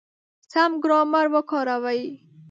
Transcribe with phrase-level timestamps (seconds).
[0.51, 2.01] سم ګرامر وکاروئ!.